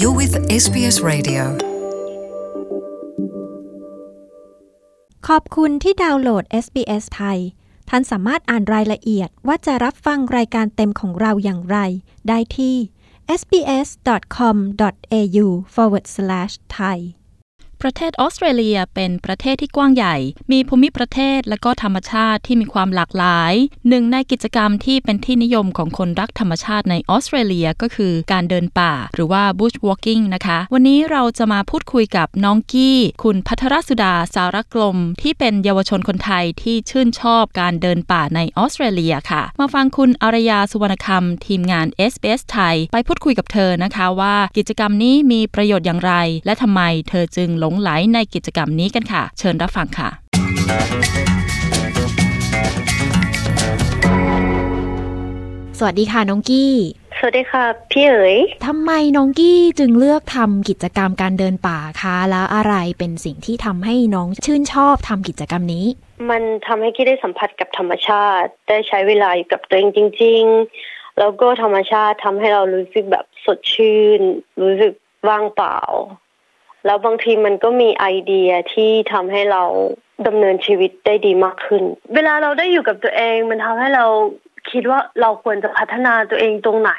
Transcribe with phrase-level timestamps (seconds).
[0.00, 1.42] You're with SBS Radio
[5.28, 7.38] ขอบคุณที่ดาวน์โหลด SBS ไทย
[7.88, 11.78] ท่านสามารถอ่านรายละเอียดว่าจะรับฟังรายการเต็มของเราอย่างไร
[12.28, 12.76] ได้ที่
[13.40, 13.76] sbs.com.au
[15.74, 16.98] forward slash thai
[17.82, 20.16] ประเทศออสเตรเลียเป็นประเทศที่กว้างใหญ่
[20.52, 23.52] มีภูมิประเทศและก็ธรรมชาติที่มีความหลากหลาย
[23.88, 46.12] หนึ่งในกิจกรรมที่เป็นที่นิยมของคนรักธรรมชาติในออสเตรเลียก็คือการเดินป่า หรือว่า bush walking นะคะ วันนี้เราจะมาพูดคุยกับน้องกี้ คุณพัทรสุดาสารกลม ที่เป็นเยาวชนคนไทยที่ชื่นชอบการเดินป่าในออสเตรเลียค่ะ มาฟังคุณอารยาสุวรรณคำทีมงาน SBS ไทย ไปพูดคุยกับเธอนะคะว่ากิจกรรมนี้มีประโยชน์อย่างไร
[46.46, 50.08] และทำไมเธอจึงลงไหลในกิจกรรมนี้กันค่ะ เชิญรับฟังค่ะ
[55.78, 56.72] สวัสดีค่ะน้องกี้
[57.18, 65.86] สวัสดีค่ะ พี่เอ๋ยทำไมน้องกี้จึงเลือกทำกิจกรรมการเดินป่าคะแล้วอะไรเป็นสิ่งที่ทำให้น้องชื่นชอบทำกิจกรรมนี้
[66.30, 70.42] มันทำให้กี้ได้สัมผัสกับธรรมชาติ ได้ใช้เวลาอยู่กับตัวเองจริง
[70.82, 74.20] ๆ แล้วก็ธรรมชาติทำให้เรารู้สึกแบบสดชื่น
[74.62, 74.92] รู้สึก
[75.28, 75.78] ว่างเปล่า
[76.86, 79.62] แล้วบางทีมันก็มีไอเดียที่ทำให้เรา
[80.26, 81.82] ดำเนินชีวิตได้ดีมากขึ้น
[82.14, 84.06] เวลาเราได้อยู่กับตัวเองมันทำให้เรา
[84.70, 86.92] คิดว่าเราควรจะพัฒนาตัวเองตรงไหน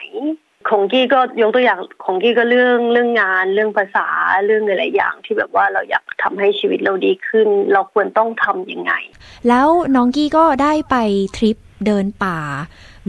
[0.69, 4.08] ของกี้ก็ยกตัวอย่างของกี้ก็เรื่องเรื่องงาน เรื่องภาษา
[4.45, 8.93] เรื่องหลายอย่าง ที่แบบว่าเราอยากทำให้ชีวิตเราดีขึ้น เราควรต้องทํำยังไง
[9.47, 10.95] แล้วน้องกี้ก็ได้ไป
[11.38, 12.39] ทริปเดินป่า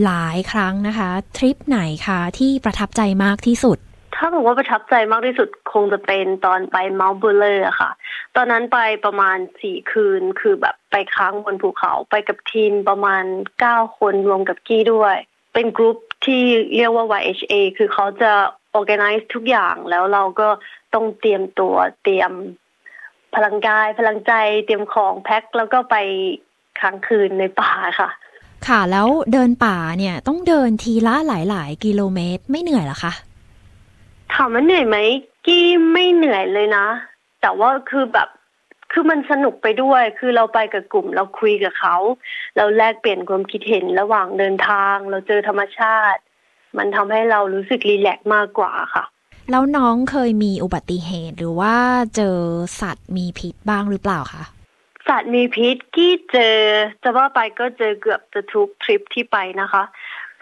[0.05, 3.79] หลายครั้งนะคะ ทริปไหนคะที่ประทับใจมากที่สุด
[4.19, 7.91] ถ้าบอกว่าประทับใจมากที่สุดคงจะเป็นตอนไปเมาส์บูเลอร์ค่ะ
[8.37, 13.25] ตอนนั้นไปประมาณสี่คืน คือแบบไปค้างบนภูเขาไปกับทีมประมาณ
[13.61, 15.17] เก้าคนรวมกับกี้ด้วย
[15.55, 15.97] เป็นกลุ่ม
[16.27, 16.43] ที่
[16.77, 18.33] เรียกว่า YHA คือเขาจะ
[18.79, 20.49] organize ทุกอย่างแล้วเราก็
[20.95, 22.33] ต้องเตรียมตัวเตรียม
[23.35, 24.33] พลังกาย พลังใจ
[24.67, 25.97] เตรียมของแพ็คแล้วก็ไป
[26.81, 28.11] ค้างคืนในป่าค่ะ
[28.69, 33.13] ค่ะแล้วเดินป่าเนี่ยต้องเดินทีละหลาย ๆ กิโลเมตรไม่เหนื่อยหรอคะ
[34.35, 34.99] ถามว่าเหนื่อยไหม
[35.47, 36.87] กี้ไม่เหนื่อยเลยนะ
[37.41, 38.29] แต่ว่าคือแบบ
[38.93, 41.97] คือมันสนุกไปด้วย คือเราไปกับกลุ่ม เราคุยกับเขา
[42.57, 46.21] เราแลกเปลี่ยนความคิดเห็นระหว่างเดินทาง เราเจอธรรมชาติ
[46.77, 49.05] มันทำให้เรารู้สึกรีแลกซ์มากกว่าค่ะ
[49.51, 51.75] แล้วน้องเคยมีอุบัติเหตุหรือว่า
[52.17, 52.39] เจอ
[52.81, 54.45] สัตว์มีพิษบ้างหรือเปล่าคะ
[55.09, 56.59] สัตว์มีพิษกี้เจอ
[57.03, 59.83] จะว่าไปก็เจอเกือบจะทุกทริปที่ไปนะคะ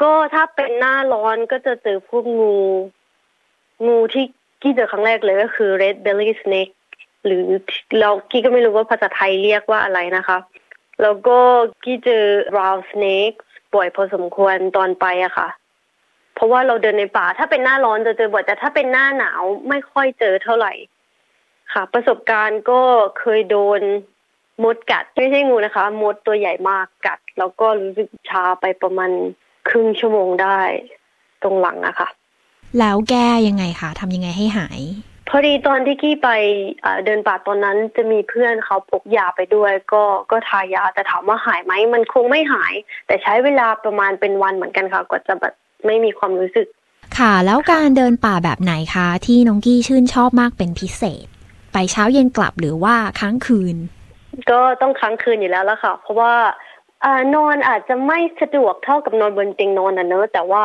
[0.03, 2.57] ก็ถ้าเป็นหน้าร้อนก็จะเจอพวกงู
[3.85, 4.25] งูที่
[4.63, 6.75] กี้เจอครั้งแรกเลยก็คือ red belly snake
[7.25, 7.45] หรือ
[8.01, 10.39] เรากี้ก็ไม่รู้ว่าภาษาไทยเรียกว่าอะไรนะคะ
[11.03, 11.39] แล้วก็
[11.85, 12.25] กี้เจอ
[12.57, 13.37] round snake
[13.75, 15.49] บ่อยพอสมควรตอนไปอะค่ะ
[16.35, 20.73] เพราะว่าเราเดินในป่าถ้าเป็นหน้าร้อนจะเจอบ่อยแต่ถ้าเป็นหน้าหนาวไม่ค่อยเจอเท่าไหร่
[21.73, 22.81] ค่ะ ประสบการณ์ก็
[23.19, 23.81] เคยโดน
[24.65, 29.11] มดกัด ไม่ใช่งูนะคะ มดตัวใหญ่มากกัด แล้วก็รู้สึกชาไปประมาณ
[29.69, 30.61] ครึ่งชั่วโมงได้
[31.43, 32.09] ตรงหลังอะค่ะ
[32.79, 34.81] แล้วแก้ยังไงคะทำยังไงให้หาย
[35.29, 36.29] พอดีตอนที่กี้ไป
[37.05, 42.75] เดินป่าตอนนั้นจะมีเพื่อนเขาพกยาไปด้วย ก็ก็ทายาแต่ถามว่าหายไหมมันคงไม่หาย
[43.07, 45.55] แต่ใช้เวลาประมาณเป็นวันเหมือนกันค่ะกว่าจะแบบ
[45.87, 46.67] ไม่มีความรู้สึก
[47.19, 51.27] ค่ะ แล้วการเดินป่าแบบไหนคะ ที่น้องกี้ชื่นชอบมากเป็นพิเศษ
[51.73, 53.77] ไปเช้าเย็นกลับหรือว่าค้างคืน
[54.51, 56.35] ก็ต้องค้างคืนอยู่แล้วละค่ะ เพราะว่า
[57.05, 60.63] อ่านอนอาจจะไม่สะดวกเท่ากับนอนบนเตียงนอนนะเนอะแต่ว่า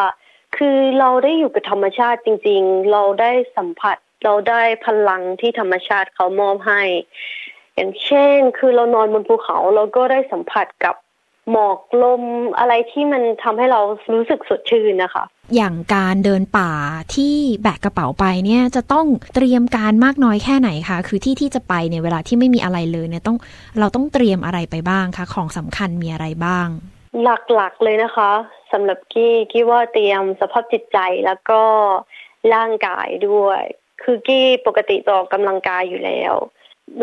[0.57, 6.81] คือเราได้อยู่กับธรรมชาติจริง ๆ เราได้สัมผัส เราได้พลังที่ธรรมชาติเขามอบให้
[7.75, 10.95] อย่างเช่น คือเรานอนบนภูเขาเราก็ได้สัมผัสกับ
[11.51, 12.23] หมอกลม
[12.59, 13.81] อะไรที่มันทำให้เรา
[14.13, 15.23] รู้สึกสดชื่นนะคะ
[15.55, 16.71] อย่างการเดินป่า
[17.15, 23.37] ที่แบกกระเป๋าไปเนี่ยจะต้องเตรียมการมากน้อยแค่ไหนคะ คือที่ที่จะไปเนี่ยเวลาที่ไม่มีอะไรเลยเนี่ยต้อง
[23.79, 26.67] เราต้องเตรียมอะไรไปบ้างคะ ของสำคัญมีอะไรบ้าง
[27.23, 27.27] ห
[27.59, 28.31] ลักๆเลยนะคะ
[28.71, 31.61] สำหรับกี้กี้ว่าเตรียมสภาพจิตใจแล้วก็
[32.53, 33.61] ร่างกายด้วย
[34.03, 36.33] คือกี้ปกติจออกกำลังกายอยู่แล้ว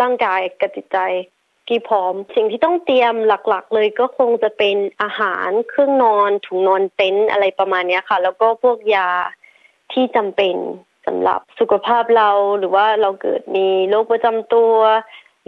[0.01, 0.99] ร่างกายกับจิตใจ
[1.69, 9.11] กี้พร้อม สิ่งที่ต้องเตรียมหลักๆ เลยก็คงจะเป็นอาหารเครื่องนอนถุงนอนเต็นท์อะไรประมาณนี้ค่ะ แล้วก็พวกยา
[9.93, 10.57] ที่จำเป็น
[11.07, 14.75] สำหรับสุขภาพเราหรือว่าเราเกิดมีโรคประจำตัว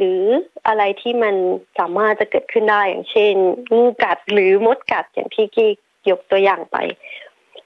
[0.01, 0.25] หรือ
[0.67, 1.35] อะไรที่มัน
[1.79, 3.35] สามารถจะเกิดขึ้นได้อย่างเช่น
[3.75, 5.71] งูกัดหรือมดกัดอย่างที่กี้
[6.11, 6.77] ยกตัวอย่างไป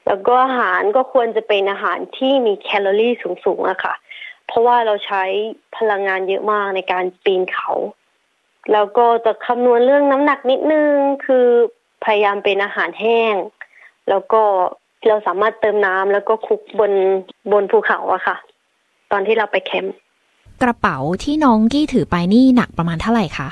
[0.07, 3.13] แล้วก็อาหารก็ควรจะเป็นอาหารที่มีแคลอรี่
[3.45, 3.95] สูงๆอะค่ะ
[4.47, 5.25] เพราะว่าเราใช้
[5.77, 7.71] พลังงานเยอะมากในการปีนเขา
[8.73, 10.93] แล้วก็จะคำนวณเรื่องน้ำหนักนิดนึง
[11.27, 11.47] คือ
[12.05, 13.35] พยายามเป็นอาหารแห้ง
[14.11, 14.43] แล้วก็
[15.09, 16.93] เราสามารถเติมน้ำแล้วก็คลุกบน
[17.53, 18.37] บนภูเขาอะค่ะ
[19.11, 19.97] ตอนที่เราไปแคมป์
[20.65, 23.49] กระเป๋าที่น้องกี้ถือไปนี่หนักประมาณเท่าไหร่คะ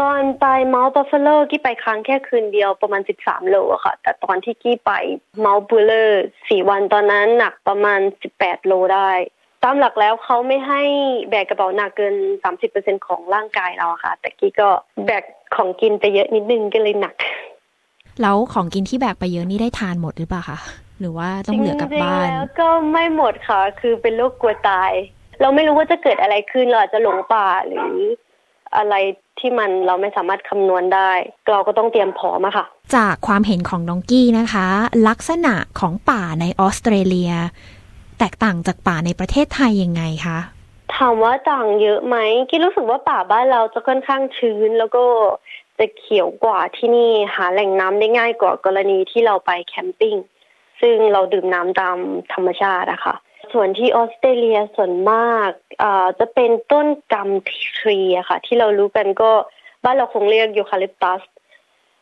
[0.00, 4.92] ตอนไป Mount Buffalo กี้ไปครั้งแค่คืนเดียวประมาณสิบสามโลอะค่ะ แต่ตอนที่กี้ไป
[5.40, 9.10] Mount Buller สี่วันตอนนั้นหนักประมาณสิบแปดโลได้
[9.62, 10.82] ตามหลักแล้วเขาไม่ให้
[11.30, 14.68] แบกกระเป๋าหนักเกินสามสิบเปอร์เซ็นของร่างกายเราค่ะ แต่กี้ก็
[15.06, 15.24] แบก
[15.56, 17.14] ของกินไปเยอะนิดนึงก็เลยหนัก
[18.22, 20.58] แล้วของกินที่แบกไปเยอะนี่ได้ทานหมดหรือเปล่าคะ
[21.00, 24.92] หรือว่าต้องเหลือกลับบ้านแล้วก็ไม่หมดค่ะ คือเป็นโรคกลัวตาย
[25.42, 27.94] เราไม่รู้ว่าจะเกิดอะไรขึ้นเราอาจจะหลงป่าหรือ
[28.76, 28.94] อะไร
[29.38, 31.12] ที่มันเราไม่สามารถคำนวณได้
[31.50, 32.66] เราก็ต้องเตรียมพร้อมอะค่ะ
[32.96, 34.66] จากความเห็นของน้องกี้นะคะ
[35.08, 37.32] ลักษณะของป่าในออสเตรเลีย
[38.18, 40.38] แตกต่างจากป่าในประเทศไทยยังไงคะ
[40.96, 42.16] ถามว่าต่างเยอะไหม
[42.50, 45.04] กี้รู้สึกว่าป่าบ้านเราจะค่อนข้างชื้น แล้วก็
[45.78, 50.16] จะเขียวกว่าที่นี่หาแหล่งน้ำได้ง่ายกว่ากรณีที่เราไปแคมปิ้ง
[50.80, 51.96] ซึ่งเราดื่มน้ำตาม
[52.32, 53.14] ธรรมชาติอะคะ่ะ
[53.52, 55.50] ส่วนที่ออสเตรเลียส่วนมาก
[56.18, 57.30] จะเป็นต้นกัม
[57.78, 59.30] ทรีอะค่ะ ที่เรารู้กันก็
[59.84, 61.20] บ้านเราคงเรียกยูคาลิปตัส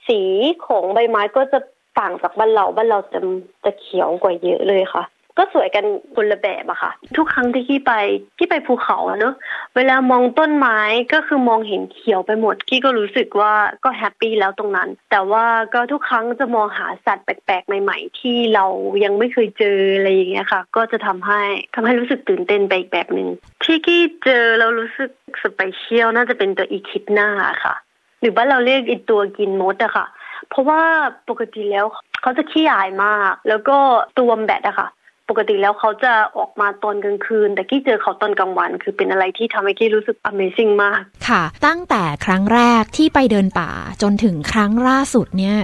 [0.08, 0.20] สี
[0.66, 1.58] ของใบไม้ก็จะ
[1.98, 3.20] ต่างจากบ้านเราบ้านเราจะ
[3.64, 5.04] จะเขียวกว่าเยอะเลยค่ะ
[5.38, 5.84] ก็สวยกัน
[6.14, 7.92] คนละแบบอะค่ะ ทุกครั้งที่กี้ไป
[8.38, 9.34] กี้ไปภูเขาเนอะ
[9.76, 10.78] เวลามองต้นไม้
[11.12, 13.52] ก็คือมองเห็นเขียวไปหมดกี้ก็รู้สึกว่า
[13.84, 15.44] ก็ happy แล้วตรงนั้น แต่ว่า
[15.74, 18.66] ก็ทุกครั้งจะมองหาสัตว์แปลกๆ ใหม่ ๆ ที่เรา
[19.04, 21.42] ยังไม่เคยเจออะไรอย่างเงี้ยค่ะ ก็จะทำให้
[21.74, 23.28] ทำให้รู้สึกตื่นเต้นไปอีกแบบหนึ่ง
[23.64, 25.10] ที่กี้เจอเรารู้สึก
[25.42, 27.28] special น่าจะเป็นตัว echidna
[27.64, 27.74] ค่ะ
[28.20, 30.06] หรือว่าเราเรียกอีตัวกินมดอะค่ะ
[30.48, 30.82] เพราะว่า
[31.28, 31.86] ปกติแล้ว
[32.22, 33.76] เขาจะขี้อายมาก แล้วก็
[34.18, 34.88] ตัว bat อะค่ะ
[35.30, 43.70] ปกติแล้วเขาจะออกมาตอนกลางคืน แต่กี้เจอเขาตอนกลางวัน คือเป็นอะไรที่ทำให้กี้รู้สึก Amazing มาก ค่ะ ตั้งแต่ครั้งแรกที่ไปเดินป่า
[44.02, 45.58] จนถึงครั้งล่าสุดเนี่ย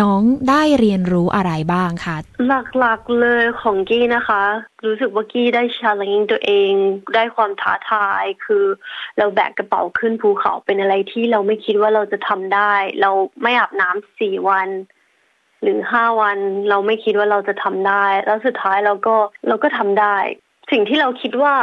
[0.00, 2.16] น้องได้เรียนรู้อะไรบ้างคะ
[2.78, 4.42] หลักๆเลยของกี้นะคะ
[4.84, 6.72] รู้สึกว่ากี้ได้ challenge ตัวเอง
[7.14, 8.64] ได้ความท้าทายคือ
[9.18, 13.10] เราแบกกระเป๋าขึ้นภูเขาเป็นอะไรที่เราไม่คิดว่าเราจะทำได้ เรา
[13.42, 14.68] ไม่อาบน้ำสี่วัน
[15.62, 16.38] หรือห้าวัน
[16.68, 19.16] เราไม่คิดว่าเราจะทำได้ แล้วสุดท้ายเราก็
[19.48, 20.16] เราก็ทำได้
[20.72, 21.54] สิ่งที่เราคิดว่า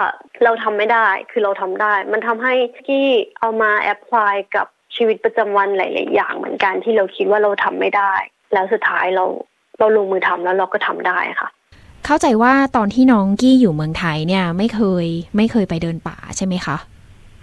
[0.44, 2.54] เราทำไม่ได้คือเราทำได้ มันทำให้
[2.88, 3.08] กี้
[3.40, 8.14] เอามาแอพพลายกับชีวิตประจำวันหลาย ๆ อย่างเหมือนกันที่เราคิดว่าเราทำไม่ได้
[8.54, 9.26] แล้วสุดท้ายเรา
[9.80, 11.50] เราลงมือทำแล้วเราก็ทำได้ค่ะ
[12.06, 15.06] เข้าใจว่าตอนที่น้องกี้อยู่เมืองไทยเนี่ยไม่เคย
[15.38, 16.78] ไม่เคยไปเดินป่าใช่ไหมคะ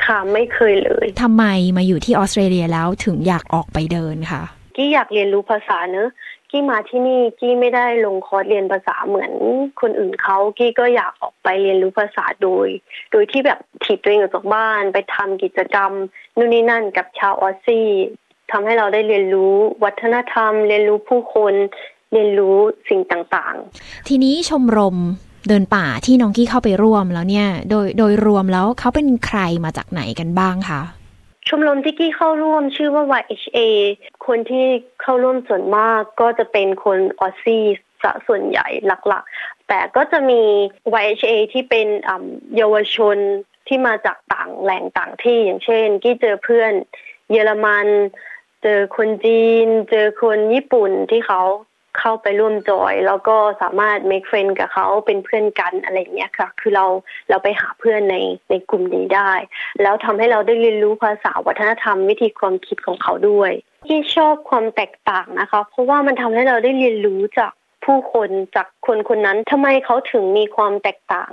[0.06, 1.44] ค่ะไม่เคยเลยทำไม
[1.76, 4.42] มาอยู่ที่ออสเตรเลียแล้วถึงอยากออกไปเดินคะ
[4.76, 6.08] กี้อยากเรียนรู้ภาษาเนอะ
[6.52, 9.32] กี้มาที่นี่กี้ไม่ได้ลงคอร์สเรียนภาษาเหมือน
[9.80, 12.68] คนอื่นเขากี้ก็อยากออกไปเรียนรู้ภาษาโดย
[13.12, 15.92] โดยที่แบบถีบตัวเองออกจากบ้าน ไปทำกิจกรรม
[16.36, 17.88] นู่นนี่นั่นกับชาวออสซี่
[18.50, 19.54] ทำให้เราได้เรียนรู้
[19.84, 21.54] วัฒนธรรม เรียนรู้ผู้คน
[22.12, 22.56] เรียนรู้
[22.88, 24.96] สิ่งต่างๆ ทีนี้ชมรม
[25.48, 30.80] เดินป่าที่น้องกี้เข้าไปร่วมแล้วเนี่ย โดยโดยรวมแล้วเขาเป็นใครมาจากไหนกันบ้างคะ
[31.48, 33.58] ชมรมที่กี้เข้าร่วมชื่อว่า YHA
[34.26, 34.66] คนที่
[35.02, 37.64] เข้าร่วมส่วนมากก็จะเป็นคนออซซี่
[38.26, 40.42] ส่วนใหญ่หลักๆ แต่ก็จะมี
[41.02, 41.86] YHA ที่เป็น
[42.56, 43.16] เยาวชน
[43.66, 46.72] ที่มาจากต่างแหล่งต่างที่อย่างเช่น กี้เจอเพื่อน
[47.30, 47.88] เยอรมัน
[48.62, 51.42] เจอคนจีน เจอคนญี่ปุ่นที่เขา
[51.98, 56.86] เข้าไปร่วมจอย แล้วก็สามารถ make friend กับเขาเป็นเพื่อนกันอะไรเงี้ยค่ะ คือเรา
[57.30, 58.16] เราไปหาเพื่อนใน
[58.50, 59.32] ในกลุ่มนี้ได้
[59.82, 63.52] แล้วทำให้เราได้เรียนรู้ภาษาวัฒนธรรมวิธีความคิดของเขาด้วย
[63.86, 67.52] ที่ชอบความแตกต่างนะคะ เพราะว่ามันทำให้เราได้เรียนรู้จาก
[67.84, 71.32] ผู้คนจากคนคนนั้นทำไมเขาถึงมีความแตกต่าง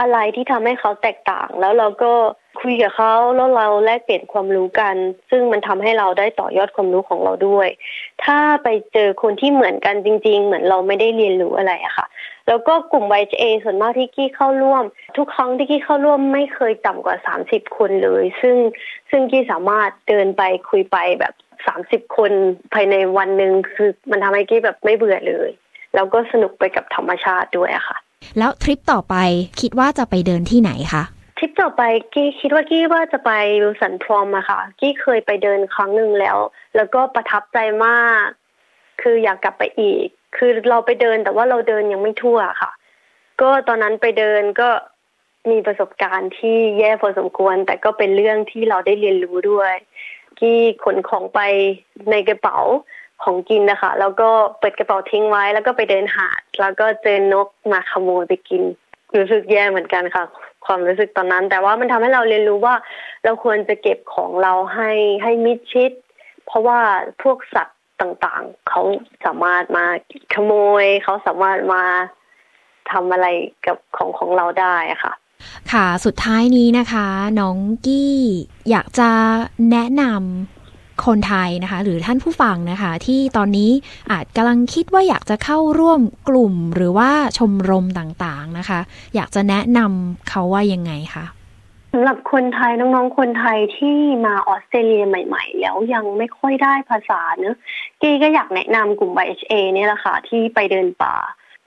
[0.00, 2.12] อะไรที่ทำให้เขาแตกต่างแล้วเราก็
[2.60, 4.94] คุยกับเขาแล้วเราแลกเปลี่ยนความรู้กัน
[5.30, 7.68] ซึ่งมันทำให้เราได้ต่อยอดความรู้ของเราด้วย
[8.24, 12.06] ถ้าไปเจอคนที่เหมือนกันจริง ๆ เหมือนเราไม่ได้เรียนรู้อะไรอะค่ะ
[12.48, 14.84] แล้วก็กลุ่ม YHA ส่วนมากที่กี้เข้าร่วม
[15.16, 18.56] ทุกครั้งที่กี้เข้าร่วมไม่เคยต่ำกว่าสามสิบคนเลย ซึ่ง
[19.10, 21.34] ซึ่งกี้สามารถเดินไปคุยไปแบบ
[21.66, 22.32] สามสิบคน
[22.74, 25.50] ภายในวันหนึ่งคือมันทำให้กี้แบบไม่เบื่อเลย
[25.94, 27.96] แล้วก็สนุกไปกับธรรมชาติด้วยอะค่ะ
[28.38, 29.14] แล้วทริปต่อไป
[29.60, 31.02] คิดว่าจะไปเดินที่ไหนคะ
[31.36, 31.82] ทริปต่อไป
[32.14, 33.30] กี้คิดว่ากี้ว่าจะไป
[33.62, 36.38] วิลสันพรอมอะค่ะ กี้เคยไปเดินครั้งหนึ่งแล้ว
[36.76, 38.26] แล้วก็ประทับใจมาก
[39.02, 42.70] คืออยากกลับไปอีก คือเราไปเดินแต่ว่าเราเดินยังไม่ทั่วค่ะ
[43.40, 44.68] ก็ตอนนั้นไปเดินก็
[45.50, 49.72] มีประสบการณ์ที่แย่พอสมควร แต่ก็เป็นเรื่องที่เราได้เรียนรู้ด้วย
[50.40, 51.40] กี้ขนของไป
[52.10, 52.58] ในกระเป๋า
[53.22, 54.28] ของกินนะคะ แล้วก็
[54.58, 58.62] เปิดกระเป๋าทิ้งไว้ แล้วก็ไปเดินหาด แล้วก็เจอนกมาขโมยไปกิน
[59.16, 60.24] รู้สึกแย่เหมือนกันค่ะ
[60.66, 62.74] ความรู้สึกตอนนั้น แต่ว่ามันทำให้เราเรียนรู้ว่า
[63.24, 64.90] เราควรจะเก็บของเราให้
[65.22, 65.90] ให้มิดชิด
[66.46, 66.80] เพราะว่า
[67.22, 68.82] พวกสัตว์ต่างๆ เขา
[69.24, 69.84] สามารถมา
[70.34, 71.82] ขโมย เขาสามารถมา
[72.90, 73.26] ทำอะไร
[73.66, 75.12] กับของของเราได้ค่ะ
[75.72, 77.06] ค่ะสุดท้ายนี้นะคะ
[77.40, 78.16] น้องกี้
[78.70, 79.10] อยากจะ
[79.70, 80.55] แนะนำ
[81.04, 83.70] คนไทยนะคะ หรือท่านผู้ฟังนะคะ ที่ตอนนี้
[84.10, 88.80] อาจกำลังคิดว่าอยากจะเข้าร่วมกลุ่มหรือว่าชมรมต่างๆนะคะ
[89.14, 91.26] อยากจะแนะนำเขาว่ายังไงคะ
[91.92, 97.56] สำหรับคนไทยน้องๆคนไทยที่มาออสเตรเลียใหม่ ๆ แล้วยังไม่ค่อยได้ภาษาเนอะ
[98.02, 101.16] กี้ก็อยากแนะนำกลุ่ม YHA เนี่ยแหละค่ะที่ไปเดินป่า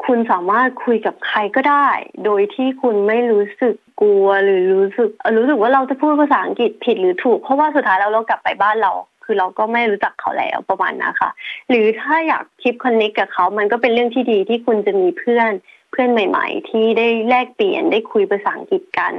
[0.05, 1.87] คุณสามารถคุยกับใครก็ได้
[2.25, 8.91] โดยที่คุณไม่รู้สึกกลัวหรือรู้สึกรู้สึกว่าเราจะพูดภาษาอังกฤษผิดหรือถูก เพราะว่าสุดท้ายแล้วเรากลับไปบ้านเรา
[9.31, 11.31] คือเราก็ไม่รู้จักเขาแล้วประมาณนั้นค่ะ
[11.69, 15.51] หรือถ้าอยากคิปคอนเน c t กับเขามันก็เป็นเรื่องที่ดีที่คุณจะมีเพื่อน
[15.91, 19.13] เพื่อนใหม่ ๆ ที่ได้แลกเปลี่ยนได้คุยภาษาอังกฤษกัน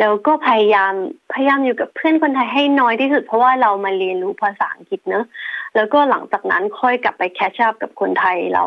[0.00, 0.92] แล้วก็พยายาม
[1.32, 5.24] พยายามอยู่กับเพื่อนคนไทยให้น้อยที่สุด เพราะว่าเรามาเรียนรู้ภาษาอังกฤษเนอะ
[5.76, 8.64] แล้วก็หลังจากนั้นค่อยกลับไปแคชชัพกับคนไทยเรา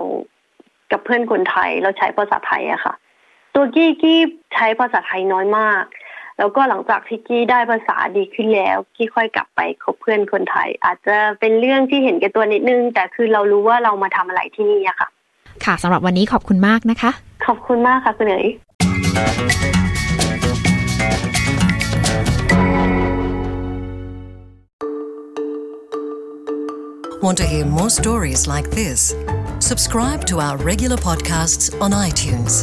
[0.92, 2.94] กับเพื่อนคนไทยเราใช้ภาษาไทยอะค่ะ
[3.56, 4.20] ตัวกี้กี้
[4.56, 5.84] ใช้ภาษาไทยน้อยมาก
[6.38, 15.10] แล้วก็หลังจากที่กี้ได้ภาษาดีขึ้นแล้วกี้ค่อยกลับไปคบเพื่อนคนไทย อาจจะเป็นเรื่องที่เห็นแก่ตัวนิดนึง แต่คือเรารู้ว่าเรามาทำอะไรที่นี่อะค่ะ
[15.65, 17.12] ค่ะสำหรับวันนี้ขอบคุณมากนะคะ
[17.46, 18.48] ขอบคุณมากค่ะคุณเอ๋ย
[27.25, 29.15] Want to hear more stories like this?
[29.58, 32.54] Subscribe to our regular podcasts on iTunes.